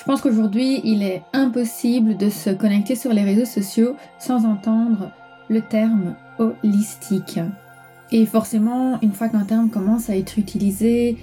[0.00, 5.10] Je pense qu'aujourd'hui, il est impossible de se connecter sur les réseaux sociaux sans entendre
[5.50, 7.38] le terme holistique.
[8.10, 11.18] Et forcément, une fois qu'un terme commence à être utilisé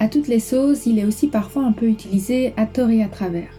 [0.00, 3.08] à toutes les sauces, il est aussi parfois un peu utilisé à tort et à
[3.08, 3.54] travers.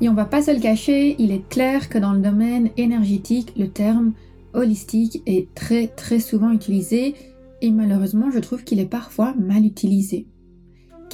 [0.00, 3.52] Et on va pas se le cacher, il est clair que dans le domaine énergétique,
[3.58, 4.14] le terme
[4.54, 7.14] holistique est très très souvent utilisé
[7.60, 10.24] et malheureusement je trouve qu'il est parfois mal utilisé.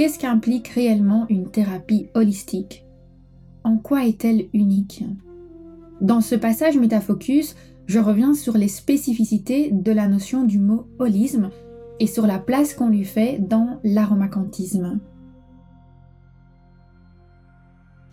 [0.01, 2.87] Qu'est-ce qu'implique réellement une thérapie holistique?
[3.65, 5.05] En quoi est-elle unique?
[6.01, 7.55] Dans ce passage Métafocus,
[7.85, 11.51] je reviens sur les spécificités de la notion du mot holisme
[11.99, 15.01] et sur la place qu'on lui fait dans l'aromacantisme.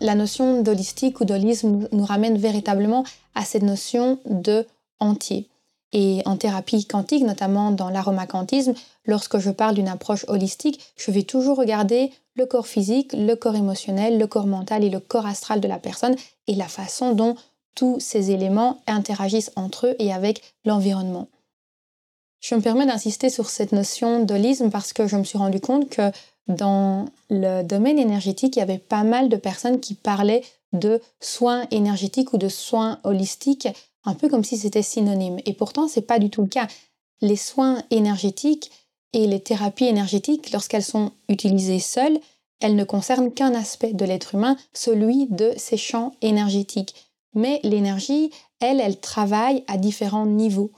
[0.02, 4.66] La notion d'holistique ou d'holisme nous ramène véritablement à cette notion de
[5.00, 5.48] entier.
[5.92, 8.74] Et en thérapie quantique, notamment dans l'aromacantisme,
[9.06, 13.56] lorsque je parle d'une approche holistique, je vais toujours regarder le corps physique, le corps
[13.56, 17.36] émotionnel, le corps mental et le corps astral de la personne et la façon dont
[17.74, 21.28] tous ces éléments interagissent entre eux et avec l'environnement.
[22.40, 25.88] Je me permets d'insister sur cette notion d'holisme parce que je me suis rendu compte
[25.88, 26.12] que
[26.46, 31.66] dans le domaine énergétique, il y avait pas mal de personnes qui parlaient de soins
[31.70, 33.68] énergétiques ou de soins holistiques
[34.04, 35.38] un peu comme si c'était synonyme.
[35.46, 36.66] Et pourtant, ce n'est pas du tout le cas.
[37.20, 38.70] Les soins énergétiques
[39.12, 42.18] et les thérapies énergétiques, lorsqu'elles sont utilisées seules,
[42.60, 46.94] elles ne concernent qu'un aspect de l'être humain, celui de ses champs énergétiques.
[47.34, 50.72] Mais l'énergie, elle, elle travaille à différents niveaux.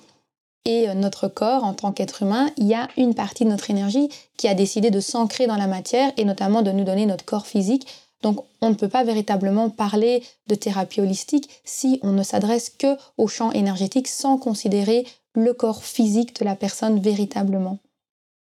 [0.66, 3.70] Et euh, notre corps, en tant qu'être humain, il y a une partie de notre
[3.70, 7.24] énergie qui a décidé de s'ancrer dans la matière et notamment de nous donner notre
[7.24, 7.86] corps physique
[8.22, 12.96] donc on ne peut pas véritablement parler de thérapie holistique si on ne s'adresse que
[13.16, 17.78] au champ énergétique sans considérer le corps physique de la personne véritablement.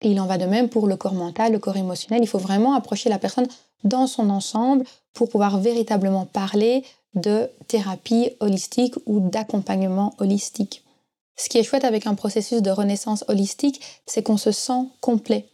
[0.01, 2.23] Et il en va de même pour le corps mental, le corps émotionnel.
[2.23, 3.47] Il faut vraiment approcher la personne
[3.83, 6.83] dans son ensemble pour pouvoir véritablement parler
[7.15, 10.83] de thérapie holistique ou d'accompagnement holistique.
[11.35, 15.47] Ce qui est chouette avec un processus de renaissance holistique, c'est qu'on se sent complet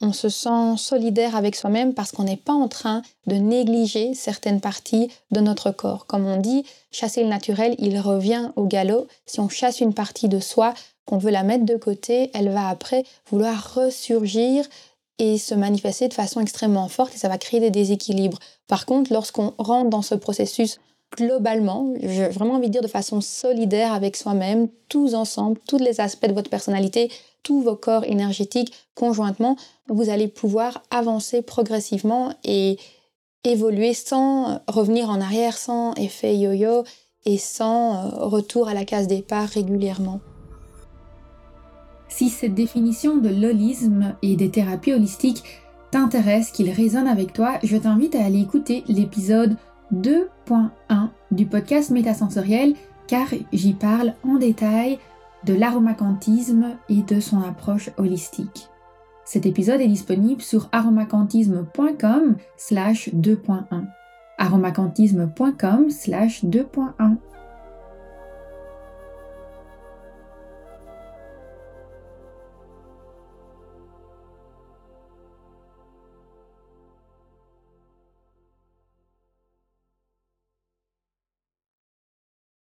[0.00, 4.60] on se sent solidaire avec soi-même parce qu'on n'est pas en train de négliger certaines
[4.60, 6.06] parties de notre corps.
[6.06, 9.08] Comme on dit, chasser le naturel, il revient au galop.
[9.26, 12.68] Si on chasse une partie de soi, qu'on veut la mettre de côté, elle va
[12.68, 14.64] après vouloir ressurgir
[15.18, 18.38] et se manifester de façon extrêmement forte et ça va créer des déséquilibres.
[18.68, 20.78] Par contre, lorsqu'on rentre dans ce processus
[21.16, 26.00] globalement, j'ai vraiment envie de dire de façon solidaire avec soi-même, tous ensemble, tous les
[26.00, 27.10] aspects de votre personnalité,
[27.42, 29.56] tous vos corps énergétiques conjointement,
[29.88, 32.78] vous allez pouvoir avancer progressivement et
[33.44, 36.84] évoluer sans revenir en arrière, sans effet yo-yo
[37.24, 40.20] et sans euh, retour à la case départ régulièrement.
[42.08, 45.44] Si cette définition de l'holisme et des thérapies holistiques
[45.90, 49.56] t'intéresse, qu'il résonne avec toi, je t'invite à aller écouter l'épisode
[49.94, 52.74] 2.1 du podcast Métasensoriel
[53.06, 54.98] car j'y parle en détail
[55.44, 58.68] de l'aromacantisme et de son approche holistique.
[59.24, 63.84] Cet épisode est disponible sur aromacantisme.com slash 2.1
[64.38, 67.16] aromacantisme.com slash 2.1